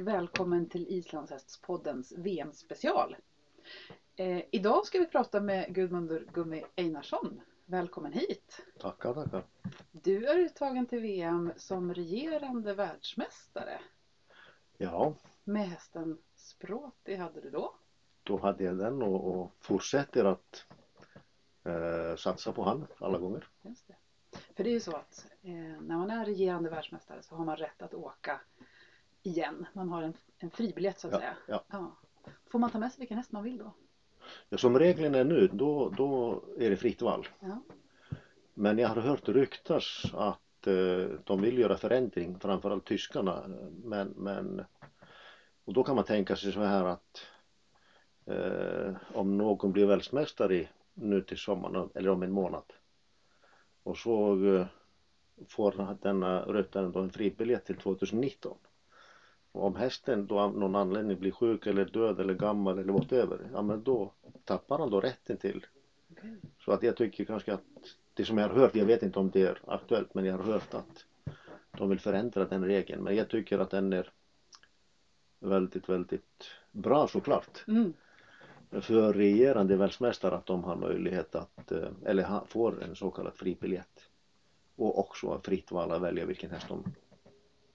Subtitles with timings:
[0.00, 3.16] Och välkommen till Islandshästspoddens VM-special.
[4.16, 7.40] Eh, idag ska vi prata med Gudmundur Gummi Einarsson.
[7.64, 8.66] Välkommen hit!
[8.78, 9.44] Tackar, tackar.
[9.92, 13.80] Du är uttagen till VM som regerande världsmästare.
[14.76, 17.74] Ja, Med hästen Språti hade du då.
[18.22, 20.64] då hade jag den och, och fortsätter att
[21.64, 23.48] eh, satsa på han alla gånger.
[23.62, 23.94] Just det.
[24.56, 27.56] För det är ju så att eh, när man är regerande världsmästare så har man
[27.56, 28.40] rätt att åka
[29.22, 29.66] igen.
[29.72, 31.60] Man har en, en fribiljett så att Ja, säga.
[31.70, 31.96] ja.
[32.50, 33.74] Får man ta med sig vilken häst man vill då?
[34.48, 37.28] Ja, som reglerna är nu, då, då är det fritt val.
[37.40, 37.62] Ja.
[38.54, 43.44] Men jag har hört ryktas att eh, de vill göra förändring, framförallt tyskarna.
[43.84, 44.64] Men, men
[45.64, 47.26] och då kan man tänka sig så här att
[48.26, 52.72] eh, om någon blir världsmästare nu till sommaren eller om en månad
[53.82, 54.66] och så eh,
[55.48, 58.58] får denna ryttaren då en fribiljett till 2019.
[59.52, 63.62] Om hästen då av någon anledning blir sjuk eller död eller gammal eller whatever, ja
[63.62, 64.12] men då
[64.44, 65.66] tappar han då rätten till.
[66.64, 67.62] Så att jag tycker kanske att
[68.14, 70.44] det som jag har hört, jag vet inte om det är aktuellt, men jag har
[70.44, 71.04] hört att
[71.78, 73.02] de vill förändra den regeln.
[73.02, 74.10] Men jag tycker att den är
[75.38, 77.64] väldigt, väldigt bra såklart.
[77.68, 77.92] Mm.
[78.70, 84.08] För regerande världsmästare att de har möjlighet att, eh, eller får en så kallad fribiljett.
[84.76, 86.84] Och också fritt val att välja vilken häst de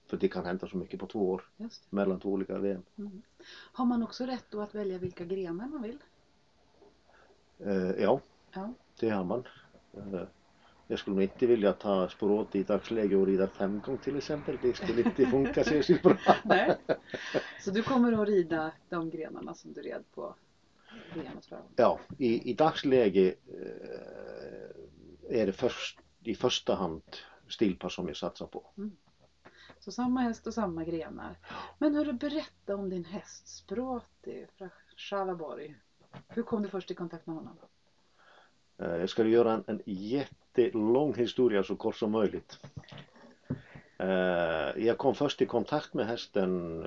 [0.06, 1.42] för det kan hända så mycket på två år
[1.90, 2.82] mellan två olika VM.
[3.72, 5.98] Har man också rätt då att välja vilka grenar man vill?
[7.58, 8.20] Eh, ja,
[8.52, 8.72] Ja.
[9.00, 9.46] det har man.
[9.96, 10.22] Eh,
[10.88, 14.58] jag skulle inte vilja ta Sporot i dagsläget och rida femgång till exempel.
[14.62, 16.16] Det skulle inte funka särskilt bra.
[16.44, 16.76] Nej.
[17.60, 20.34] Så du kommer att rida de grenarna som du red på
[21.14, 21.62] VM förra?
[21.76, 27.02] Ja, i, i dagsläget eh, är det först, i första hand
[27.48, 28.70] stilpass som jag satsar på.
[29.86, 31.38] Så samma häst och samma grenar.
[31.78, 35.74] Men hur du berätta om din häst Sprati från Chalaborg.
[36.28, 37.56] Hur kom du först i kontakt med honom?
[38.78, 42.58] Eh, jag ska göra en, en jättelång historia så kort som möjligt.
[43.98, 44.06] Eh,
[44.86, 46.84] jag kom först i kontakt med hästen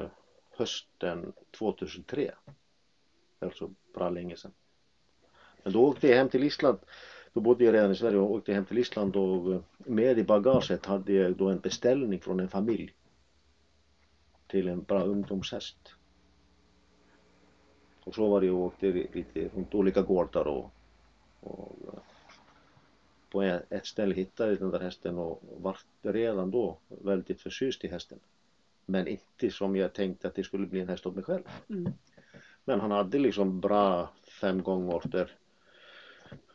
[0.51, 2.31] hösten 2003.
[3.39, 4.51] Alltså bra länge sedan.
[5.63, 6.79] Men då åkte jag hem till Island.
[7.33, 10.23] Då bodde jag redan i Sverige och åkte hem till Island och eh, med i
[10.23, 12.93] bagaget hade jag då en beställning från en familj.
[14.47, 15.95] Till en bra ungdomshäst.
[18.03, 20.71] Och så var det och åkte lite runt olika gårdar och
[21.39, 21.99] och eh,
[23.29, 27.87] på ett ställe hittade jag den där hästen och var redan då väldigt förtjust i
[27.87, 28.19] hästen.
[28.85, 31.43] Men inte som jag tänkte att det skulle bli en häst åt mig själv.
[31.69, 31.93] Mm.
[32.65, 34.09] Men han hade liksom bra
[34.41, 35.05] fem gånger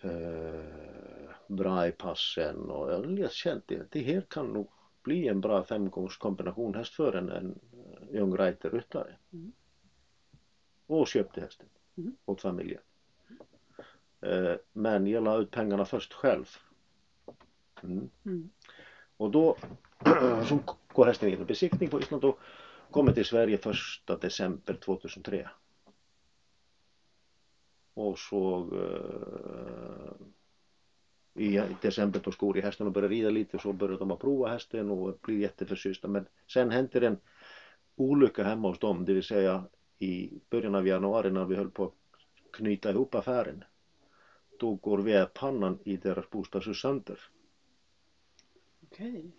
[0.04, 4.70] eh, bra i passen och jag kände att det här kan nog
[5.02, 9.16] bli en bra femgångs kombinationhäst för en, en eh, Young Reiter ryttare.
[9.32, 9.52] Mm.
[10.86, 11.66] Och köpte hästen
[11.96, 12.16] Mm.
[12.24, 12.80] åt familjen.
[14.20, 16.48] Eh, men jag la ut pengarna först själv.
[17.82, 18.10] Mm.
[18.24, 18.50] Mm.
[19.16, 19.56] Och då
[20.48, 20.58] så
[20.92, 22.38] går hästen in i besiktning på Island och
[22.90, 25.50] kommer till Sverige första december 2003.
[27.94, 30.26] Och så eh,
[31.34, 34.48] i december då skor i hästen och började rida lite så började de att prova
[34.48, 37.20] hästen och bli jätteförtjusta men sen hände det en
[37.96, 39.64] olycka hemma hos dem det vill säga
[39.98, 41.94] i början av januari när vi höll på att
[42.52, 43.64] knyta ihop affären
[44.58, 47.18] då går vedpannan i deras bostadshus sönder
[48.82, 49.30] Okej.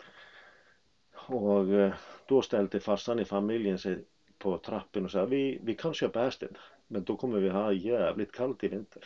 [1.28, 1.94] Och eh,
[2.28, 4.04] då ställde farsan i familjen sig
[4.38, 6.56] på trappen och sa vi, vi kan köpa hästen
[6.86, 9.04] men då kommer vi ha jävligt kallt i vinter.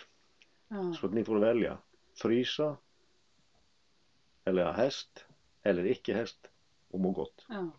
[0.69, 0.94] Ja.
[1.00, 1.79] Så att ni får välja
[2.15, 2.77] frysa
[4.44, 5.25] eller ha häst
[5.62, 6.47] eller icke häst
[6.91, 7.47] och må gott.
[7.49, 7.71] Ja.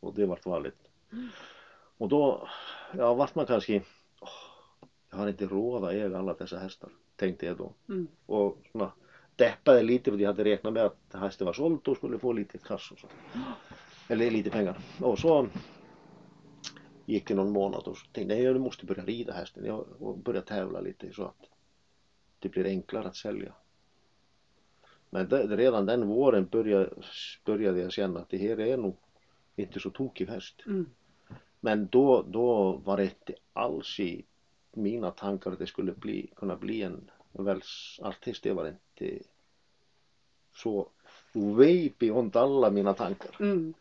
[0.00, 0.74] Och det vart valet.
[1.98, 2.48] Och då
[2.92, 3.82] ja, vart man kanske
[4.20, 4.28] åh,
[5.10, 7.72] jag har inte råd att äga alla dessa hästar tänkte jag då.
[7.88, 8.08] Mm.
[8.26, 8.92] Och såna,
[9.36, 12.58] deppade lite för jag hade räknat med att hästen var såld och skulle få lite
[12.58, 13.06] cash och så.
[14.08, 14.78] Eller lite pengar.
[15.00, 15.48] Och så
[17.10, 20.18] gick det någon månad och så tänkte jag jag måste börja rida hästen jag, och
[20.18, 21.48] börja tävla lite så att
[22.38, 23.52] det blir enklare att sälja.
[25.10, 26.90] Men det, redan den våren började,
[27.44, 28.96] började jag känna att det här är nog
[29.56, 30.62] inte så tokig häst.
[30.66, 30.90] Mm.
[31.60, 34.24] Men då, då var det inte alls i
[34.72, 38.42] mina tankar att det skulle bli, kunna bli en världsartist.
[38.42, 39.24] Det var inte
[40.54, 40.88] så
[41.32, 43.36] way beyond alla mina tankar.
[43.40, 43.74] Mm.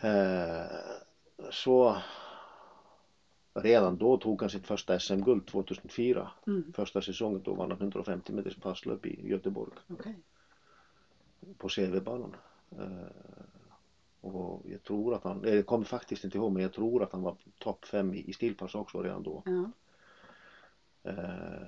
[0.00, 1.05] Eh,
[1.50, 1.96] så
[3.54, 6.30] redan då tog han sitt första SM-guld 2004.
[6.46, 6.72] Mm.
[6.72, 10.22] Första säsongen då vann han 150 meters passlöp i Göteborg Okej.
[11.58, 12.36] på CV-banan.
[12.70, 12.86] Eh,
[14.20, 17.22] och jag tror att han, jag kommer faktiskt inte ihåg men jag tror att han
[17.22, 19.42] var topp fem i, i stilpass också redan då.
[19.44, 19.70] Ja.
[21.10, 21.66] Eh,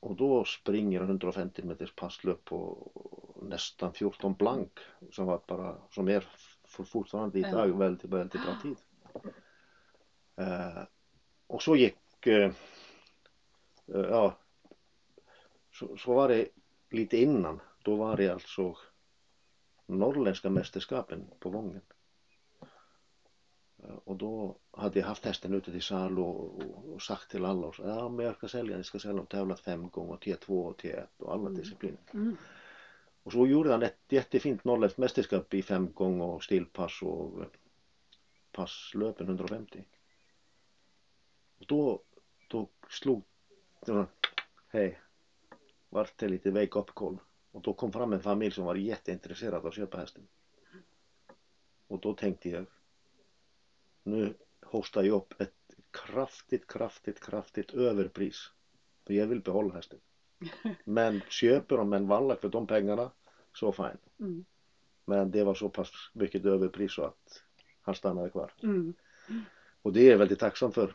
[0.00, 2.90] och då springer han 150 meters passlöp på
[3.42, 4.78] nästan 14 blank
[5.10, 6.24] som var bara, som är
[6.72, 7.74] för fortfarande idag Ja.
[7.76, 8.76] väldigt, väldigt bra tid.
[10.36, 10.82] Eh,
[11.46, 12.52] och så gick, eh,
[13.86, 14.36] ja,
[15.72, 16.48] så, så var det
[16.90, 18.76] lite innan, då var det alltså
[19.86, 21.80] norrländska mästerskapen på Vången.
[23.82, 27.44] Eh, Och då hade jag haft hästen ute till salu och, och, och sagt till
[27.44, 30.16] alla och så, ja men jag ska sälja, jag ska sälja och tävlat fem gånger,
[30.16, 31.54] T2 och T1 och alla Mm.
[31.54, 31.98] discipliner.
[32.14, 32.36] Mm.
[33.22, 37.48] Och så gjorde han ett jättefint norrländskt mästerskap i fem gånger och stillpass och eh,
[38.52, 39.84] passlöpen 150.
[41.58, 42.02] Och då,
[42.48, 43.24] då slog
[44.68, 45.00] hej,
[45.88, 47.18] vart det lite wake up call.
[47.50, 50.28] Och då kom fram en familj som var jätteintresserad av att köpa hästen.
[51.86, 52.66] Och då tänkte jag,
[54.02, 55.54] nu hostar jag upp ett
[55.90, 58.50] kraftigt, kraftigt, kraftigt överpris.
[59.06, 60.00] För jag vill behålla hästen.
[60.84, 63.10] Men köper de en vallack för de pengarna,
[63.54, 63.98] så fine.
[64.20, 64.44] Mm.
[65.04, 67.42] Men det var så pass mycket överpris så att
[67.82, 68.52] han stannade kvar.
[68.62, 68.94] Mm.
[69.82, 70.94] Och det är jag väldigt tacksam för.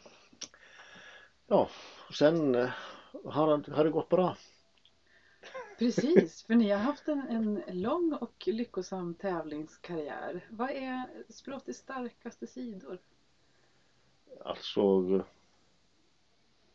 [1.47, 1.69] Ja,
[2.13, 2.69] sen eh,
[3.25, 4.37] har, har det gått bra.
[5.79, 7.27] Precis, för ni har haft en,
[7.67, 10.45] en lång och lyckosam tävlingskarriär.
[10.49, 12.99] Vad är Sprottys starkaste sidor?
[14.45, 15.23] Alltså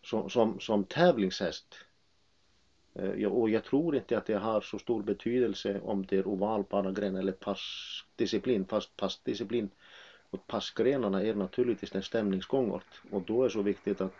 [0.03, 1.75] som, som, som tävlingshäst.
[2.94, 7.17] Eh, Och jag tror inte att det har så stor betydelse om det är ovalbanagren
[7.17, 8.65] eller passdisciplin.
[8.65, 9.71] Fast passdisciplin
[10.31, 13.03] och passgrenarna är naturligtvis en stämningsgångart.
[13.11, 14.15] Och då är det så viktigt att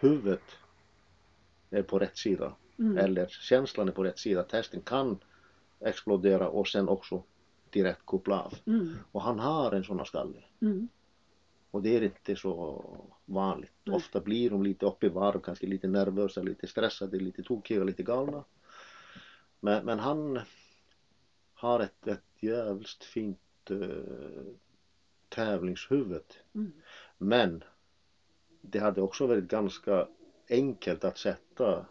[0.00, 0.58] huvudet
[1.70, 2.54] är på rätt sida.
[2.78, 2.98] Mm.
[2.98, 4.40] eller känslan är på rätt sida.
[4.40, 5.18] Att hästen kan
[5.80, 7.22] explodera och sen också
[7.70, 8.54] direkt koppla av.
[8.66, 8.94] Mm.
[9.12, 10.44] Och han har en sån skalle.
[10.62, 10.88] Mm.
[11.74, 12.84] Och det är inte så
[13.24, 13.72] vanligt.
[13.84, 13.96] Nej.
[13.96, 18.02] Ofta blir de lite uppe i varv, kanske lite nervösa, lite stressade, lite tokiga, lite
[18.02, 18.44] galna.
[19.60, 20.40] Men, men han
[21.54, 24.54] har ett, ett jävligt fint uh,
[25.28, 26.34] tävlingshuvud.
[26.54, 26.72] Mm.
[27.18, 27.64] Men
[28.60, 30.08] det hade också varit ganska
[30.48, 31.86] enkelt att sätta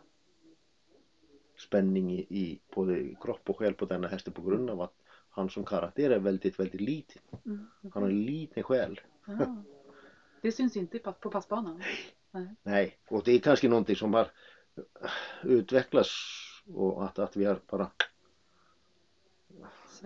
[1.58, 4.96] spänning i, i både kropp och själ på denna hästen på grund av att
[5.30, 7.22] han som karaktär är väldigt, väldigt liten.
[7.46, 7.68] Mm.
[7.94, 9.00] Han har en liten själ.
[9.26, 9.64] Ah.
[10.42, 11.84] Det syns inte på passbanan.
[12.64, 14.32] Nej, och det är kanske någonting som har
[15.44, 16.12] utvecklats
[16.68, 17.92] och att, att vi har bara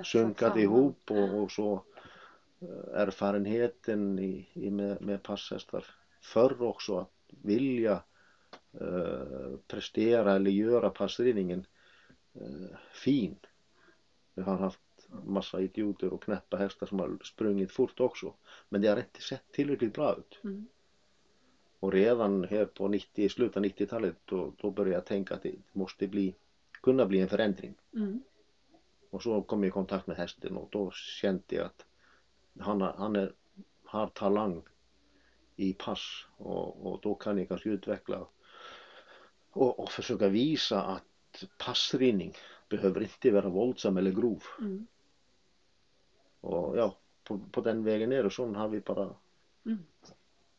[0.04, 1.84] sunkat ihop och, och så
[2.62, 5.86] eh, erfarenheten i, i med, med passhästar
[6.22, 8.04] förr också att vilja
[8.82, 11.66] eh, prestera eller göra passridningen
[12.34, 13.40] eh, fin.
[14.34, 14.80] Vi har haft
[15.26, 18.34] massa idioter och knäppa hästar som har sprungit fort också
[18.70, 20.40] men det har inte sett tillräckligt bra ut.
[20.44, 20.68] Mm.
[21.80, 25.44] Och redan här på 90, i slutet av 90-talet då, då började jag tänka att
[25.44, 26.36] det måste bli,
[26.82, 27.76] kunna bli en förändring.
[27.94, 28.22] Mm.
[29.10, 31.86] Och så kom jag i kontakt med hästen och då kände jag att
[32.60, 33.34] han, har- han är,
[33.84, 34.64] har talang
[35.56, 38.28] i pass och, och då kan jag kanske utveckla
[39.52, 41.04] och, och försöka visa att
[41.58, 42.34] passrinning
[42.70, 44.44] behöver inte vara våldsam eller grov.
[44.60, 44.88] Mm.
[46.48, 49.16] Och ja, på, på den vägen är det så har vi bara
[49.66, 49.86] Mm.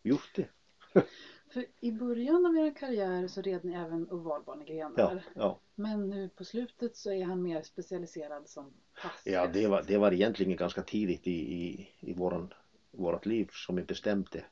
[0.02, 0.48] gjort det.
[1.52, 4.92] För i början av er karriär så red ni även ovalbanegrenar.
[4.96, 5.60] Ja, ja.
[5.74, 9.26] Men nu på slutet så är han mer specialiserad som passhäst.
[9.26, 12.52] Ja, det var, det var egentligen ganska tidigt i, i, i våran,
[12.90, 14.44] vårat liv som vi bestämde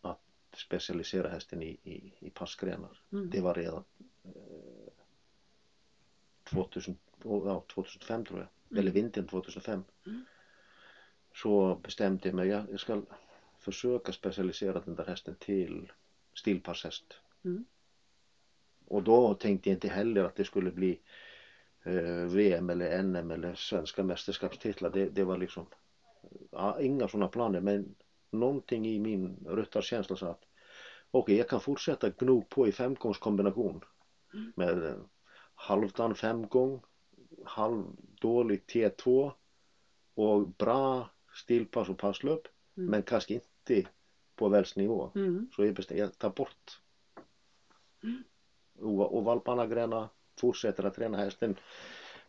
[0.00, 0.20] att
[0.56, 3.02] specialisera hästen i, i, i passgrenar.
[3.12, 3.30] Mm.
[3.30, 3.84] Det var redan
[4.24, 4.92] eh,
[6.44, 8.48] 2000, ja, 2005 tror jag.
[8.76, 9.84] Eller vintern 2005.
[10.06, 10.24] Mm.
[11.34, 13.02] Så bestämde jag mig, jag, jag ska
[13.58, 15.92] försöka specialisera den där hästen till
[16.34, 17.20] stillpasshäst.
[17.44, 17.64] Mm.
[18.86, 21.00] Och då tänkte jag inte heller att det skulle bli
[21.84, 24.90] eh, VM eller NM eller svenska mästerskapstitlar.
[24.90, 25.66] Det, det var liksom
[26.50, 27.94] ja, inga sådana planer men
[28.30, 30.44] någonting i min ryttarkänsla sa att
[31.10, 33.84] okej jag kan fortsätta gno på i femgångskombination
[34.56, 34.96] med eh,
[35.54, 36.82] halvdan femgång,
[38.22, 39.32] halvdålig T2
[40.14, 42.40] och bra stilpass och passlöp
[42.76, 42.90] Mm.
[42.90, 43.88] men kanske inte
[44.36, 45.10] på världsnivå.
[45.14, 45.50] Mm.
[45.56, 46.80] Så jag bestämde ta bort.
[48.78, 50.08] Och, och valparna
[50.40, 51.56] fortsätter att träna hästen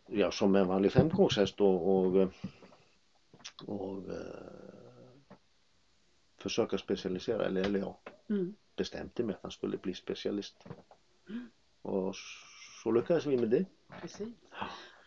[0.06, 2.28] ja, som en vanlig femgångshäst och, och,
[3.66, 4.74] och eh,
[6.38, 8.54] försöka specialisera eller, eller ja, Mm.
[8.76, 10.64] bestämde mig att han skulle bli specialist.
[11.82, 12.14] Och
[12.82, 13.64] så lyckades vi med det.
[14.00, 14.28] Precis.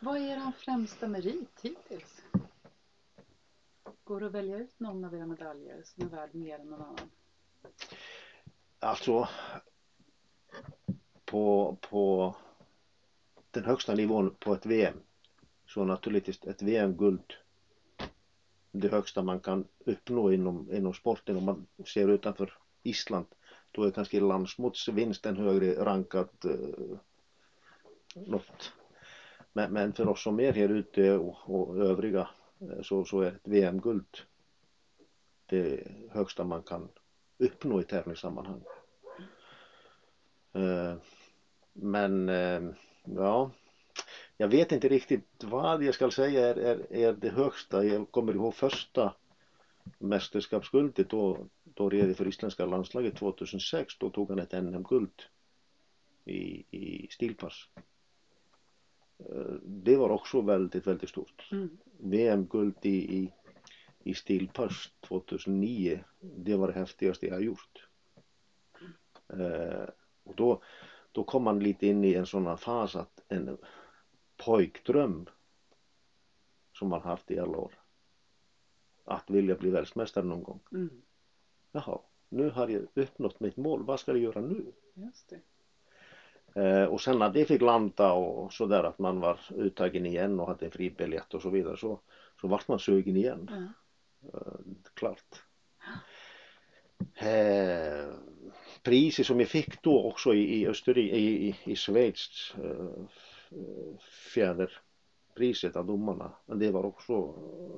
[0.03, 2.21] Vad är er främsta merit hittills?
[4.03, 6.81] Går det att välja ut någon av era medaljer som är värd mer än någon
[6.81, 7.09] annan?
[8.79, 9.27] Alltså
[11.25, 12.35] på, på
[13.51, 14.99] den högsta nivån på ett VM
[15.65, 17.33] så naturligtvis ett VM-guld
[18.71, 23.25] det högsta man kan uppnå inom, inom sporten om man ser utanför Island
[23.71, 26.97] då är kanske landsmotsvinsten högre rankat, eh,
[28.15, 28.73] något.
[29.53, 32.29] Men, men för oss som är här ute och, och övriga
[32.61, 34.17] eh, så, så är ett VM-guld
[35.45, 36.89] det högsta man kan
[37.37, 38.63] uppnå i tävlingssammanhang.
[40.53, 40.95] Eh,
[41.73, 42.61] men eh,
[43.03, 43.51] ja,
[44.37, 47.83] jag vet inte riktigt vad jag ska säga är, är, är det högsta.
[47.83, 49.13] Jag kommer ihåg första
[49.99, 53.97] mästerskapsguldet då, då red jag för isländska landslaget 2006.
[53.97, 55.21] Då tog han ett NM-guld
[56.25, 57.67] i, i stilpass.
[59.29, 61.49] Eh, Det var också väldigt, väldigt stort.
[61.51, 61.77] Mm.
[61.97, 63.33] VM-guld i, i,
[64.03, 66.03] i stilpass 2009.
[66.19, 67.87] Det var det häftigaste jag har gjort.
[69.29, 69.89] Eh,
[70.23, 70.61] och då,
[71.11, 73.57] då kom man lite in i en sån fas att en
[74.37, 75.29] pojkdröm
[76.73, 77.73] som man haft i alla år.
[79.05, 80.59] Att vilja bli världsmästare någon gång.
[80.71, 81.01] Mm.
[81.71, 81.99] Jaha,
[82.29, 83.83] nu har jag uppnått mitt mål.
[83.83, 84.71] Vad ska jag göra nu?
[84.93, 85.41] Just det.
[86.55, 90.47] Eh, och sen när det fick landa och sådär att man var uttagen igen och
[90.47, 91.99] hade en fribiljett och så vidare så,
[92.41, 93.49] så vart man sugen igen.
[94.33, 94.39] Eh,
[94.93, 95.43] klart.
[97.15, 98.13] Eh,
[98.83, 103.05] priset som jag fick då också i, i Österrike, i, i, i Schweiz, eh,
[104.33, 107.33] fjäderpriset av domarna, men det var också,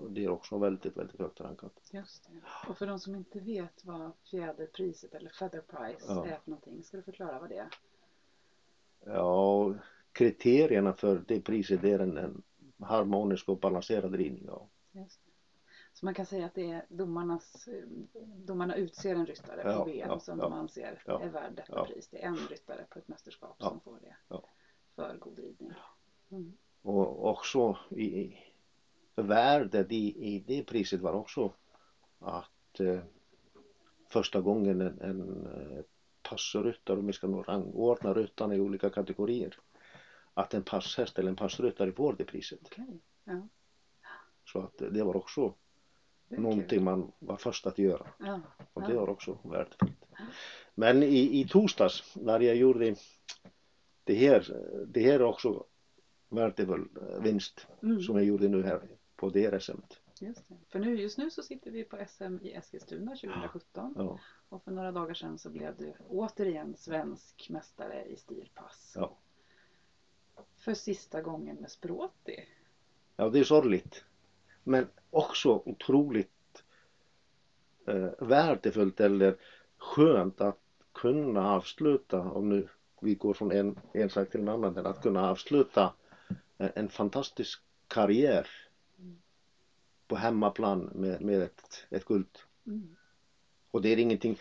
[0.10, 1.74] det är också väldigt, väldigt högt rankat.
[1.92, 2.70] Just det.
[2.70, 6.26] Och för de som inte vet vad fjäderpriset eller feather price Ja.
[6.26, 7.70] är för någonting, ska du förklara vad det är?
[9.06, 9.74] Ja,
[10.12, 12.44] kriterierna för det priset är en, en
[12.80, 14.46] harmonisk och balanserad ridning.
[14.48, 14.70] Ja.
[15.94, 17.70] Så man kan säga att det är domarnas,
[18.46, 21.86] domarna utser en ryttare Ja, på VM ja, som ja, de anser är värd detta
[21.86, 22.08] pris.
[22.08, 24.40] Det är en ryttare på ett mästerskap som får det
[24.96, 25.72] för god ridning.
[26.32, 26.58] Mm.
[26.82, 28.38] Och också i, i
[29.16, 31.54] värdet i, i det priset var också
[32.20, 33.00] att eh,
[34.10, 35.84] första gången en, en eh,
[36.30, 39.58] passryttare, om vi ska nog rangordna ryttarna i olika kategorier,
[40.34, 42.60] att en passhäst eller en passryttare får det priset.
[42.64, 43.48] Okej, ja.
[44.46, 45.54] Så att det var också
[46.28, 48.08] Det någonting man var först att göra.
[48.20, 48.42] Ja,
[48.74, 50.06] Och det var också värdefullt.
[50.76, 52.96] Men i, i torsdags när jag gjorde
[54.04, 54.56] det här,
[54.88, 55.64] det här är också
[56.30, 58.02] värdefull eh, vinst Mm.
[58.02, 58.82] som jag gjorde nu här
[59.16, 59.82] på DRSM.
[60.20, 60.56] Just det.
[60.70, 64.20] För nu, just nu så sitter vi på SM i Eskilstuna 2017 Ja,
[64.50, 68.94] och för några dagar sedan så blev du återigen svensk mästare i stilpass.
[68.96, 69.18] ja.
[70.58, 72.46] För sista gången med Språti.
[73.16, 74.04] ja, det är sorgligt.
[74.64, 76.64] Men också otroligt
[77.88, 79.38] eh, värdefullt eller
[79.78, 80.60] skönt att
[80.94, 82.68] kunna avsluta, om nu
[83.02, 85.94] vi går från en, en sak till en annan, att kunna avsluta
[86.58, 88.48] en, en fantastisk karriär
[90.08, 92.38] på hemmaplan med, med ett, ett guld.
[92.68, 92.96] Mm.
[93.72, 94.40] Och det är ingenting,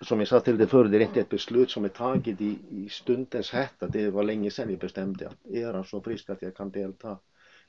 [0.00, 2.58] som jag sa till dig förr, det är inte ett beslut som är taget i,
[2.70, 3.86] i stundens hetta.
[3.86, 7.18] Det var länge sedan jag bestämde att är han så frisk att jag kan delta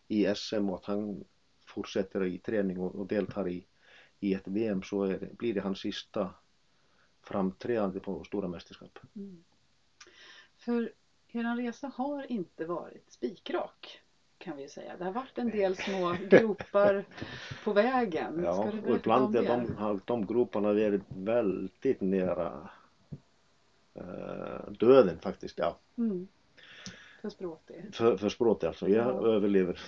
[0.07, 1.23] i SM och att han
[1.65, 3.65] fortsätter i träning och, och deltar i,
[4.19, 6.33] i ett VM så är blir det hans sista
[7.21, 8.99] framträdande på stora mästerskap.
[9.15, 9.43] Mm.
[10.57, 10.91] För
[11.27, 14.01] er resa har inte varit spikrak
[14.45, 14.97] kan vi ju säga.
[14.97, 17.05] Det har varit en del små gropar
[17.63, 18.33] på vägen.
[18.33, 19.47] Ska Ja, du och berätta om ibland är det?
[19.47, 22.69] de, har de groparna varit väldigt nära
[23.93, 25.57] eh, döden faktiskt.
[25.59, 25.77] Ja.
[25.97, 26.27] Mm.
[27.21, 27.73] För Språti.
[27.91, 28.87] För, för språket alltså.
[28.87, 29.27] Jag Ja.
[29.27, 29.79] överlever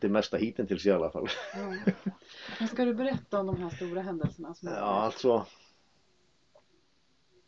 [0.00, 1.28] det mesta hittills i alla fall.
[1.54, 1.92] Ja.
[2.58, 4.54] Men ska du berätta om de här stora händelserna?
[4.54, 4.82] Som Ja, varit?
[5.04, 5.46] alltså.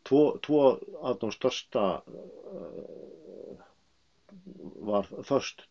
[0.03, 3.59] Två, två av de största eh,
[4.77, 5.69] var först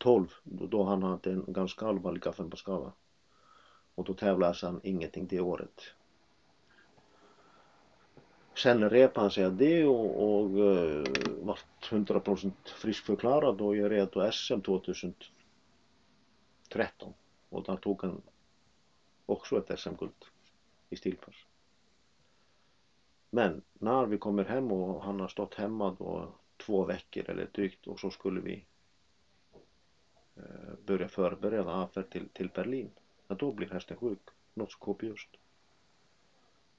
[0.00, 2.92] 12 då, då han hade en ganska allvarlig gaffelmaskada.
[3.94, 5.80] Och då tävlade han ingenting det året.
[8.54, 11.04] sen repade han sig av det och, och uh,
[11.42, 15.32] var 100% friskförklarad och jag red då SM 2013
[17.48, 18.22] och där tog han
[19.26, 20.24] också ett SM-guld
[20.90, 21.34] i stilpass.
[23.30, 27.86] Men när vi kommer hem och han har stått hemma då två veckor eller drygt
[27.86, 28.64] och så skulle vi
[30.86, 32.90] börja förbereda affär till, till Berlin.
[33.28, 34.18] Ja, då blir hästen sjuk,
[34.54, 35.28] något så kopiöst.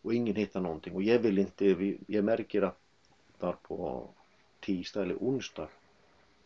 [0.01, 2.79] Och ingen hittar någonting och jag vill inte, jag märker att
[3.39, 4.09] där på
[4.59, 5.69] tisdag eller onsdag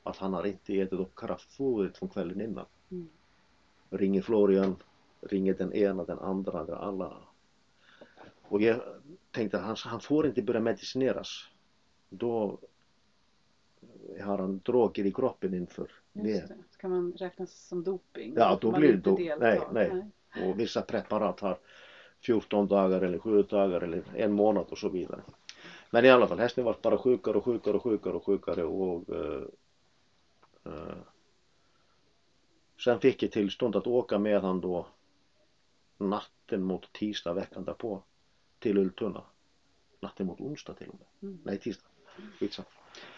[0.04, 2.66] att han har inte ätit upp kraftfodret från kvällen innan.
[2.92, 3.10] Mm.
[3.90, 4.76] Ringer Florian,
[5.22, 7.18] ringer den ena, den andra, alla.
[8.42, 8.82] Och jag
[9.32, 11.48] tänkte att han, han får inte börja medicineras.
[12.10, 12.60] Då
[14.22, 15.92] har han droger i kroppen inför
[16.24, 16.50] det.
[16.78, 18.34] Kan man räknas som doping?
[18.38, 19.74] Ja, då blir det do- deltar?
[19.74, 20.12] nej, nej.
[20.44, 21.58] Och vissa preparat har
[22.20, 25.22] 14 dagar eller 7 dagar eller en månad och så vidare.
[25.90, 29.10] Men i alla fall, hästen var bara sjukare och sjukare och sjukare och sjukare och
[29.10, 29.44] uh,
[30.68, 30.96] uh,
[32.84, 34.88] sen fick jag tillstånd att åka med han då
[35.98, 38.02] natten mot tisdag veckan därpå
[38.60, 39.24] till Ultuna.
[40.00, 41.08] Natten mot onsdag till och med.
[41.30, 41.42] Mm.
[41.44, 41.88] Nej, tisdag.
[42.40, 42.68] Skitsamma.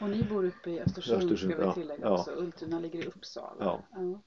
[0.01, 2.19] Och ni bor uppe i Östersund, Östersund, ska vi tillägga Ja.
[2.19, 2.31] också.
[2.31, 3.55] Ultuna ligger i Uppsala.
[3.65, 3.83] Ja.
[3.91, 4.21] Ja.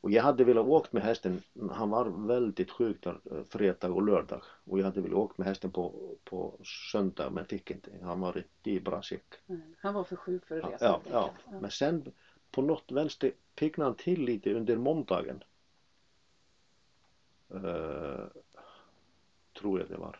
[0.00, 4.02] Och jag hade velat åkt med hästen, han var väldigt sjuk där eh, fredag och
[4.02, 4.42] lördag.
[4.64, 6.58] Och jag hade velat åkt med hästen på, på
[6.92, 7.90] söndag men fick inte.
[8.02, 9.24] Han var i bra skick.
[9.46, 10.84] Nej, Han var för sjuk för att resa.
[10.84, 11.30] ja, ja.
[11.50, 11.60] Ja.
[11.60, 12.12] Men sen
[12.50, 15.44] på något vänster piggnade han till lite under måndagen.
[17.48, 18.24] Eh,
[19.60, 20.18] tror jag det var.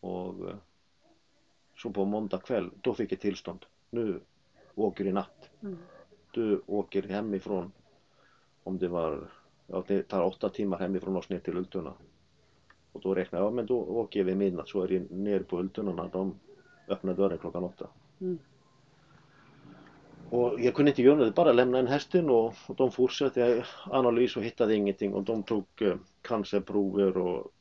[0.00, 0.56] Och eh,
[1.78, 3.66] så på måndag kväll, då fick jag tillstånd.
[3.90, 4.20] Nu
[4.74, 5.50] åker du i natt.
[5.62, 5.78] Mm.
[6.30, 7.72] Du åker hemifrån
[8.62, 9.30] om det var,
[9.66, 11.92] ja det tar åtta timmar hemifrån oss ner till Ultuna.
[12.92, 15.40] Och då räknar jag, ja men då åker jag vid midnatt så är det ner
[15.40, 16.34] på Ultuna när de
[16.88, 17.88] öppnar dörren klockan åtta.
[18.20, 18.38] Mm.
[20.30, 24.36] Och jag kunde inte göra det, bara lämna en hästen och, och de fortsatte analys
[24.36, 27.52] och hittade ingenting och de tog eh, cancerprover och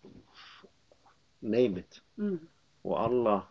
[1.39, 2.01] name it.
[2.17, 2.39] Mm.
[2.81, 3.41] Och alla,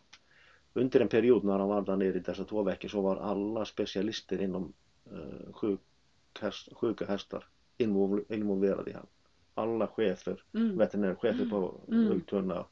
[0.77, 3.65] under en period när han var där nere i dessa två veckor så var alla
[3.65, 4.73] specialister inom
[5.13, 5.81] eh, sjuk,
[6.41, 7.45] häst, sjuka hästar
[7.79, 9.07] invol- involverade i han.
[9.55, 10.77] Alla chefer, Mm.
[10.79, 12.11] veterinärchefer på Mm.
[12.13, 12.67] Ultuna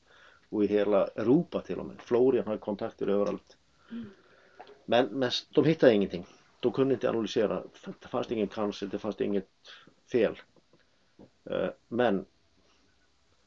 [0.48, 1.96] och i hela Europa till och med.
[2.00, 3.56] Florian har kontakter överallt.
[4.84, 6.26] Men, men de hittade ingenting.
[6.60, 7.62] De kunde inte analysera.
[8.00, 9.48] Det fanns ingen cancer, det fanns inget
[10.12, 10.38] fel.
[11.44, 12.24] Eh, Men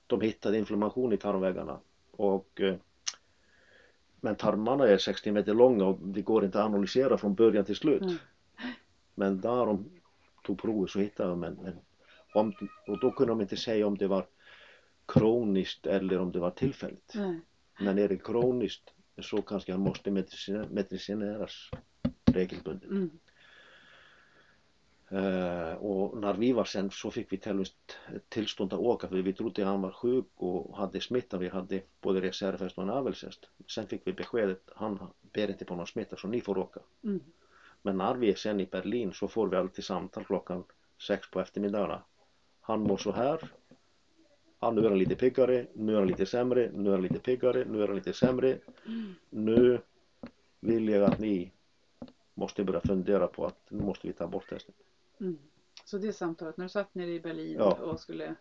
[0.07, 1.79] de hittade inflammation i tarmväggarna
[2.11, 2.75] och eh,
[4.21, 7.75] men tarmarna är 60 meter långa och det går inte att analysera från början till
[7.75, 8.01] slut.
[8.01, 8.15] Mm.
[9.15, 9.89] Men där de
[10.43, 11.75] tog prover så hittade de en, en
[12.33, 12.53] om,
[12.87, 14.25] och då kunde de inte säga om det var
[15.05, 17.13] kroniskt eller om det var tillfälligt.
[17.15, 17.39] Nej.
[17.79, 21.69] Men är det kroniskt så kanske han måste medicine- medicineras
[22.25, 22.89] regelbundet.
[22.89, 23.09] Mm.
[25.09, 29.15] Eh, och när vi var sen så fick vi till ett tillstånd att åka för
[29.15, 31.37] vi trodde han var sjuk och hade smitta.
[31.37, 33.49] Vi hade både reservhäst och en avelshäst.
[33.67, 34.99] Sen fick vi beskedet han
[35.33, 36.79] ber inte på någon smitta så ni får åka.
[37.03, 37.21] Mm.
[37.81, 40.63] Men när vi är sen i Berlin så får vi alltid samtal klockan
[41.07, 42.01] sex på eftermiddagarna.
[42.61, 43.39] Han mår så här.
[44.59, 47.19] Ja, nu är han lite piggare, nu är han lite sämre, nu är han lite
[47.19, 48.57] piggare, nu är han lite sämre.
[49.29, 49.79] Nu
[50.59, 51.51] vill jag att ni
[52.33, 54.75] måste börja fundera på att nu måste vi ta bort hästen.
[55.19, 55.37] Mm.
[55.85, 57.73] Så det samtalet, när du satt nere i Berlin Ja.
[57.73, 58.35] och skulle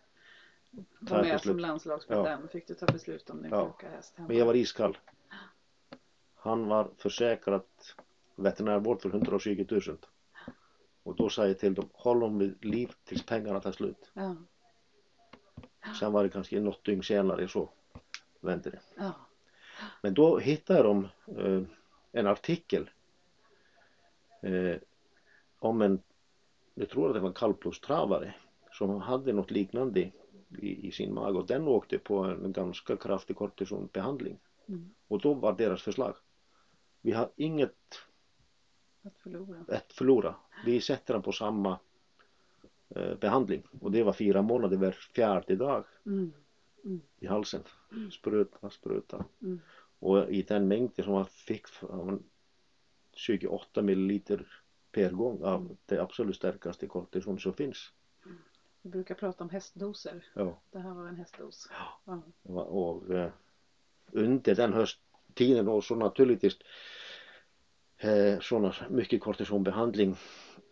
[1.07, 3.65] Ta med som landslagsmedlem, fick du ta beslut om din Ja.
[3.65, 4.27] sjuka häst hemma?
[4.27, 4.97] Men jag var iskall.
[6.35, 7.63] Han var försäkrad
[8.35, 9.81] veterinärvård för 120 000.
[11.03, 14.11] Och då sa jag till dem, håll dem vid liv tills pengarna tar slut.
[14.13, 14.35] Ja.
[15.99, 17.69] Sen var det kanske något dygn senare så
[18.39, 18.79] vände det.
[18.95, 19.11] Ja.
[20.01, 21.61] Men då hittade de eh,
[22.11, 22.89] en artikel
[24.41, 24.75] eh,
[25.59, 26.01] om en,
[26.79, 28.33] jag tror att det var kallblodstravare
[28.71, 30.11] som hade något liknande
[30.59, 34.39] i, i sin mage och den åkte på en ganska kraftig kortisonbehandling.
[34.67, 34.89] Mm.
[35.07, 36.15] Och då var deras förslag,
[37.01, 37.75] vi har inget
[39.03, 39.65] Att förlora.
[39.67, 40.35] att förlora.
[40.65, 41.79] Vi sätter den på samma
[42.89, 46.31] eh, behandling och det var fyra månader var fjärde dag Mm.
[47.19, 47.61] i halsen.
[48.11, 49.25] Spruta, spruta.
[49.41, 49.59] Mm.
[49.99, 52.23] Och i den mängden som man fick från
[53.13, 54.47] 28 milliliter
[54.97, 57.91] per gång av det absolut starkaste kortison som finns.
[58.81, 60.25] Vi brukar prata om hästdoser.
[60.33, 60.61] Ja.
[60.71, 61.69] Det här var en hästdos.
[62.05, 62.21] Ja.
[62.43, 63.31] Och, och eh,
[64.11, 66.57] under den hösttiden och så naturligtvis
[67.97, 70.15] eh, sådana mycket kortisonbehandling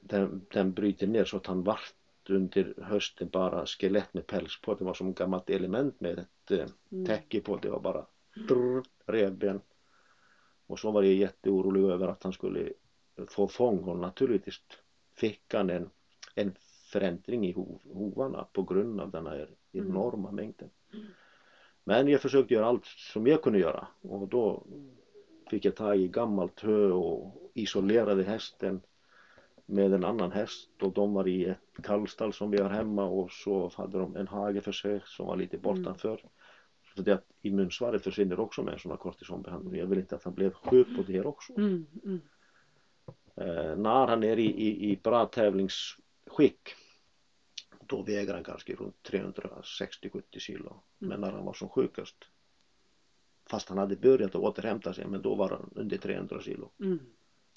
[0.01, 1.93] den, den bryter ner så att han vart
[2.29, 4.73] under hösten bara skelett med päls på.
[4.75, 7.05] Det var som ett gammalt element med ett eh, Mm.
[7.05, 7.57] täcke på.
[7.57, 8.05] Det var bara
[8.47, 9.61] drr, revben.
[10.67, 12.69] Och så var jag jätteorolig över att han skulle
[13.28, 14.62] få fång och naturligtvis
[15.15, 15.89] fick han en,
[16.36, 16.56] en
[16.91, 20.69] förändring i hov, hovarna på grund av den här enorma mängden.
[21.84, 24.63] Men jag försökte göra allt som jag kunde göra och då
[25.49, 28.82] fick jag tag i gammalt hö och isolerade hästen
[29.65, 33.32] med en annan häst och de var i ett kallstall som vi har hemma och
[33.32, 36.21] så hade de en hage för sig som var lite bortanför.
[36.95, 39.80] Så det att immunsvaret försvinner också med en sån här kortisonbehandling.
[39.80, 41.54] Jag vill inte att han blev sjuk på det också.
[41.58, 42.21] Mm, mm.
[43.35, 46.75] Eh, när han är i, i, i bra tävlingsskick
[47.87, 50.83] då väger han kanske runt 360-70 kilo.
[50.97, 52.15] Men när han var som sjukast
[53.49, 56.71] fast han hade börjat att återhämta sig men då var han under 300 kilo.
[56.79, 56.99] Mm.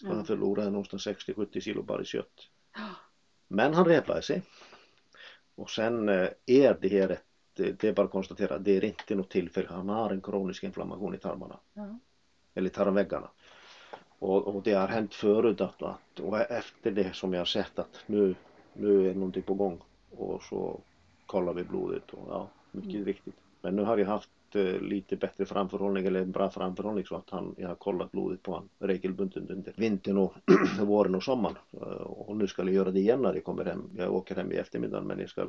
[0.02, 0.24] Och han Ja.
[0.24, 2.48] förlorade någonstans 60-70 kilo bara i kött.
[3.48, 4.42] Men han repade sig.
[5.54, 7.18] Och sen eh, är det här
[7.54, 9.68] det det är bara att konstatera, det är inte något tillfälle.
[9.68, 11.60] Han har en kronisk inflammation i tarmarna.
[11.72, 11.98] Ja.
[12.54, 13.30] Eller tarmväggarna.
[14.18, 17.78] Och, och det har hänt förut att, att och efter det som jag har sett
[17.78, 18.35] att nu,
[18.72, 19.81] nu är någonting på gång.
[20.11, 20.81] Och så
[21.26, 23.04] kollar vi blodet och ja, mycket Mm.
[23.04, 23.35] riktigt.
[23.62, 27.31] Men nu har jag haft eh, lite bättre framförhållning eller en bra framförhållning så att
[27.31, 30.35] han, jag har kollat blodet på honom regelbundet under vintern och
[30.81, 31.57] våren och sommaren.
[31.72, 33.90] Eh, och nu ska jag göra det igen när jag kommer hem.
[33.96, 35.48] Jag åker hem i eftermiddag men jag ska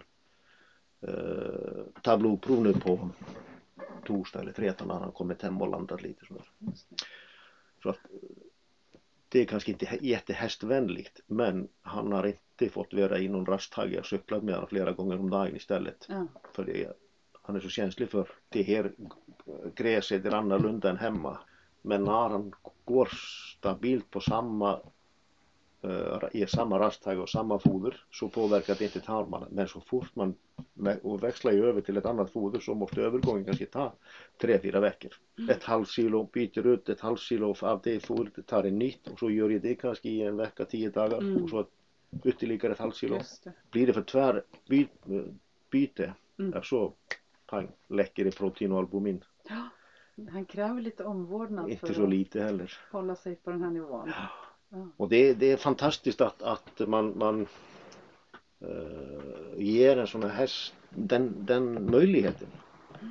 [1.02, 3.10] eh, ta blodprov nu på
[4.06, 6.50] torsdag eller fredag när han kommit hem och landat lite sådär.
[7.84, 8.00] Så att
[9.30, 13.92] det är kanske inte jättehästvänligt men han har inte fått vara i någon rasthage.
[13.92, 16.06] Jag cyklat med honom flera gånger om dagen istället.
[16.10, 16.28] Ja.
[16.56, 16.94] För det,
[17.42, 18.92] han är så känslig för det här
[19.76, 21.38] gräset är annorlunda än hemma.
[21.82, 22.52] Men när han
[22.86, 23.10] går
[23.58, 24.80] stabilt på samma
[25.80, 29.80] Eh, í sama rastæg og sama fúður svo fóðverk að þetta tar mann menn svo
[29.88, 30.34] fórt mann
[31.08, 33.86] og vexla í öfi til eitt annað fúður svo móttu öfurgóðin kannski ta
[34.44, 35.16] 3-4 vekkir.
[35.40, 35.54] Mm.
[35.54, 39.08] eitt halv síló býtir ut, eitt halv síló af því fúður, þetta tar í nýtt
[39.14, 41.40] og svo gjör ég þetta kannski í en vekka 10 dagar mm.
[41.40, 41.64] og svo
[42.28, 43.22] uti líka eitt halv síló.
[43.72, 45.24] Býðir fyrir tvær býti
[45.72, 46.04] bít,
[46.42, 46.52] mm.
[46.60, 46.84] ef svo
[47.54, 49.24] hann lekkir í prótínualbumin
[50.36, 52.04] hann krefur lítið um omvornað fyrir
[52.52, 54.22] að hóla sig bara hann í vonu
[54.98, 57.48] Och det, det är fantastiskt att, att man, man
[58.62, 62.48] eh, ger en sån här häst den, den möjligheten.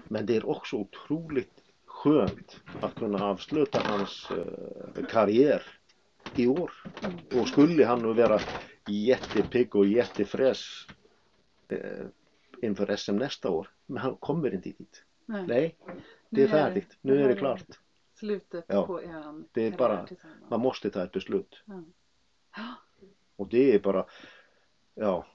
[0.09, 5.63] Men det är också otroligt skönt att kunna avsluta hans eh, karriär
[6.37, 6.73] i år.
[7.41, 8.41] Och skulle han nu vara
[8.89, 10.89] jättepigg och jättefräsch
[11.69, 12.07] eh,
[12.63, 15.05] inför SM nästa år, men han kommer inte dit.
[15.27, 15.45] Nej.
[15.47, 15.77] Nej,
[16.31, 16.97] det är färdigt.
[17.01, 17.79] Nu är det klart.
[18.19, 18.87] Slutet Ja.
[18.87, 20.07] på eran Det är bara-.
[20.51, 21.63] Man måste ta ett beslut.
[21.65, 21.83] Ja.
[22.57, 22.75] Ja.
[23.37, 24.07] Och det är bara,
[24.95, 25.27] ja,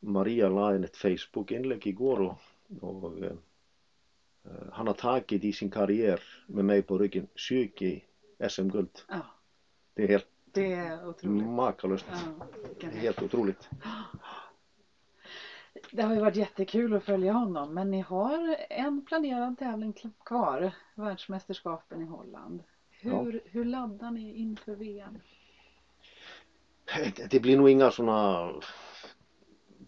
[0.00, 2.38] Maria la in ett Facebook-inlägg igår och,
[2.82, 3.32] och eh,
[4.44, 8.04] eh, han har tagit i sin karriär med mig på ryggen 20
[8.48, 9.00] SM-guld.
[9.08, 9.20] ja.
[9.94, 11.46] Det är helt Det är otroligt.
[11.46, 12.06] makalöst.
[12.80, 12.88] Ja.
[12.90, 13.68] Helt otroligt.
[15.90, 20.72] Det har ju varit jättekul att följa honom men ni har en planerad tävling kvar,
[20.94, 22.62] världsmästerskapen i Holland.
[22.90, 25.18] Hur, hur laddar ni inför VM?
[27.30, 28.52] Det blir nog inga sådana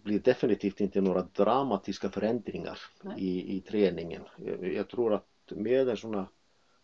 [0.02, 3.20] blir definitivt inte några dramatiska förändringar Nej.
[3.20, 4.22] i, i träningen.
[4.36, 6.26] Jag, jag tror att med en sån här,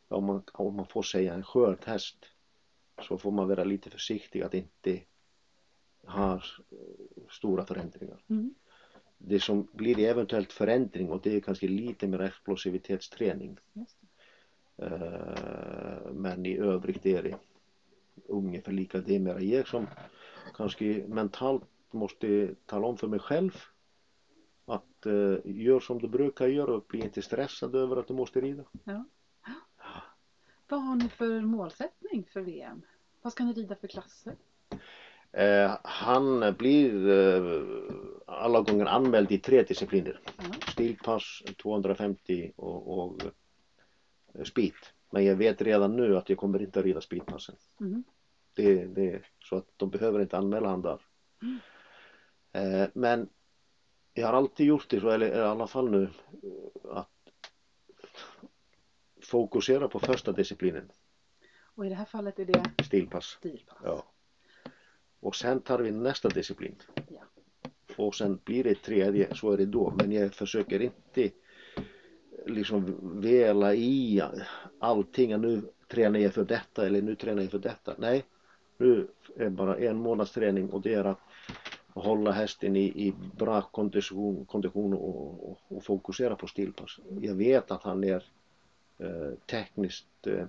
[0.08, 2.16] om man, om man får säga en skörd häst
[3.02, 5.00] så får man vara lite försiktig att inte
[6.06, 6.40] ha
[7.30, 8.22] stora förändringar.
[8.28, 8.54] Mm.
[9.18, 13.58] Det som blir eventuellt förändring och det är kanske lite mer explosivitetsträning.
[14.76, 17.38] Eh, Men i övrigt är det
[18.28, 19.00] ungefär lika.
[19.00, 19.86] Det är mer jag som
[20.54, 23.52] kanske mentalt måste tala om för mig själv
[24.66, 28.40] att eh, gör som du brukar göra och bli inte stressad över att du måste
[28.40, 28.64] rida.
[30.68, 32.82] Vad har ni för målsättning för VM?
[33.22, 34.36] Vad ska ni rida för klasser?
[35.32, 36.92] Eh, han blir
[38.38, 40.20] alla gånger anmäld i tre discipliner.
[40.36, 40.44] Ja.
[40.72, 43.22] Stilpass, 250 och, och
[44.34, 44.72] eh, speed.
[45.10, 47.56] Men jag vet redan nu att jag kommer inte att rida speedpassen.
[47.80, 48.04] Mm.
[48.54, 51.00] Det, det, så att de behöver inte anmäla han där.
[51.42, 51.58] Mm.
[52.52, 53.28] Eh, men
[54.14, 56.10] jag har alltid gjort det så, eller i alla fall nu,
[56.90, 57.10] att
[59.22, 60.92] fokusera på första disciplinen,
[61.74, 63.24] Och i det här fallet är det stilpass.
[63.24, 63.78] stilpass.
[63.84, 64.04] Ja.
[65.20, 66.82] Och sen tar vi nästa disciplin.
[67.08, 67.22] Ja.
[67.98, 69.92] Och sen blir det tredje, så är det då.
[69.98, 71.30] Men jag försöker inte
[72.46, 74.22] liksom vela i
[74.78, 75.40] allting.
[75.40, 77.94] Nu tränar jag för detta eller nu tränar jag för detta.
[77.98, 78.24] Nej,
[78.78, 81.18] nu är det bara en månads träning och det är att
[81.88, 86.98] hålla hästen i, i bra kondition, kondition och, och, och fokusera på stilpass.
[87.20, 88.24] Jag vet att han är
[88.98, 90.44] eh, tekniskt eh,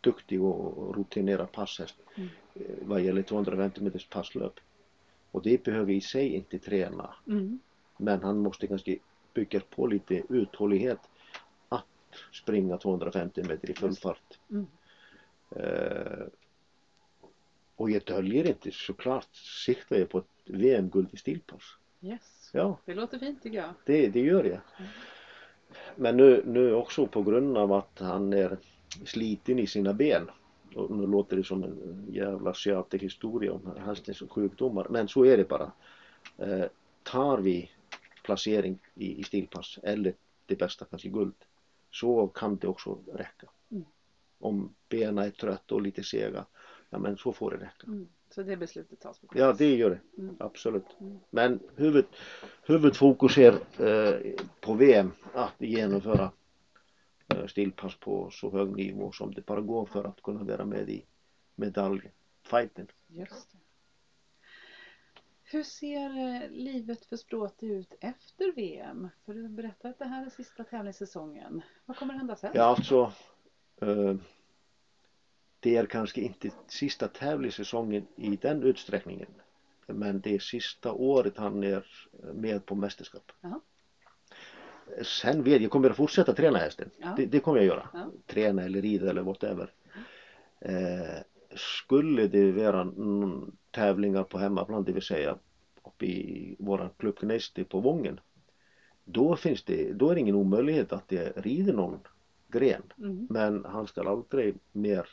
[0.00, 2.28] duktig och rutinerad passhäst Mm.
[2.54, 4.52] eh, vad gäller 250 meters passlöp.
[5.34, 7.58] Och det behöver i sig inte träna Mm.
[7.96, 8.98] men han måste kanske
[9.34, 10.98] bygga på lite uthållighet
[11.68, 11.84] att
[12.32, 14.38] springa 250 meter i full fart.
[14.50, 14.66] Mm.
[15.50, 16.26] Eh,
[17.76, 19.34] och jag döljer inte såklart
[19.66, 21.76] siktar jag på ett VM-guld i stilpass.
[22.00, 22.50] Yes.
[22.52, 23.70] Ja, Det låter fint tycker jag.
[23.84, 24.60] det, det gör jag.
[24.78, 24.90] Mm.
[25.96, 28.58] Men nu, nu också på grund av att han är
[29.04, 30.30] sliten i sina ben.
[30.76, 34.86] Och nu låter det som en jävla tjatig historia om hästens sjukdomar.
[34.90, 35.72] Men så är det bara.
[36.38, 36.64] Eh,
[37.02, 37.70] tar vi
[38.24, 40.14] placering i, i stilpass eller
[40.46, 41.34] det bästa kanske guld.
[41.90, 43.48] Så kan det också räcka.
[43.70, 43.84] Mm.
[44.38, 46.46] Om benen är trötta och lite sega.
[46.90, 47.86] Ja men så får det räcka.
[47.86, 48.08] Mm.
[48.30, 49.40] Så det beslutet tas på plats.
[49.40, 50.22] Ja det gör det.
[50.22, 50.36] Mm.
[50.38, 50.96] Absolut.
[51.00, 51.18] Mm.
[51.30, 52.04] Men huvud,
[52.62, 56.30] huvudfokus är eh, på VM att genomföra
[57.46, 61.06] stillpass på så hög nivå som det bara går för att kunna vara med i
[61.54, 62.86] medaljfighten.
[63.06, 63.58] Just det.
[65.42, 69.08] Hur ser eh, livet för Språte ut efter VM?
[69.24, 71.62] För du berättade att det här är sista tävlingssäsongen.
[71.86, 72.52] Vad kommer hända sen?
[72.54, 73.12] Ja alltså
[73.80, 74.14] eh,
[75.60, 79.28] det är kanske inte sista tävlingssäsongen i den utsträckningen.
[79.86, 81.86] Men det är sista året han är
[82.34, 83.32] med på mästerskap.
[83.40, 83.60] Jaha.
[85.02, 86.90] Sen vet jag, jag kommer att fortsätta träna hästen.
[86.98, 87.14] Ja.
[87.16, 87.88] Det, det kommer jag göra.
[87.92, 88.10] Ja.
[88.26, 89.72] Träna eller rida eller whatever.
[90.60, 91.22] Eh,
[91.56, 95.38] skulle det vara mm, tävlingar på hemmaplan, det vill säga
[95.82, 98.20] uppe i våran klubb Gnesti på Vången.
[99.04, 101.98] Då finns det, då är det ingen omöjlighet att jag rider någon
[102.48, 102.82] gren.
[102.98, 103.26] Mm.
[103.30, 105.08] Men han ska aldrig mer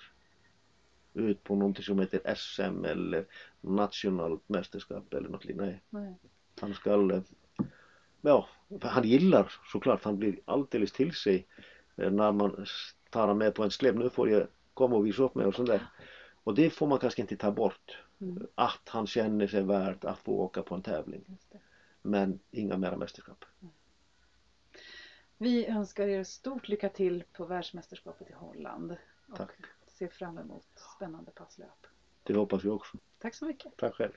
[1.13, 3.25] ut på någonting som heter SM eller
[3.62, 5.79] nationellt mästerskap eller något liknande.
[5.89, 6.03] Nej.
[6.03, 6.15] Nej.
[6.60, 7.21] Han ska, eh,
[8.21, 8.47] ja,
[8.81, 11.47] han gillar såklart, han blir alldeles till sig
[11.95, 12.65] eh, när man
[13.10, 13.95] tar honom med på en släp.
[13.95, 15.88] Nu får jag komma och visa upp mig och sånt där.
[16.43, 18.03] Och det får man kanske inte ta bort.
[18.21, 18.47] Mm.
[18.55, 21.38] Att han känner sig värd att få åka på en tävling.
[22.01, 23.45] Men inga mera mästerskap.
[25.38, 28.95] Vi önskar er stort lycka till på världsmästerskapet i Holland.
[29.27, 29.51] Och Tack.
[29.88, 31.88] ser fram emot spännande passlöp.
[32.23, 32.97] Det hoppas vi också.
[33.19, 33.77] Tack så mycket.
[33.77, 34.12] Tack själv.